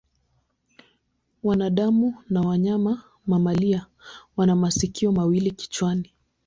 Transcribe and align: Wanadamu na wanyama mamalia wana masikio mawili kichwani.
Wanadamu 1.43 2.15
na 2.29 2.41
wanyama 2.41 3.03
mamalia 3.25 3.87
wana 4.37 4.55
masikio 4.55 5.11
mawili 5.11 5.51
kichwani. 5.51 6.11